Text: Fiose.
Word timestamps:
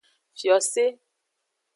Fiose. 0.37 0.85